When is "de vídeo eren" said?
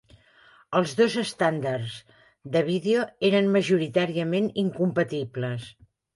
2.57-3.53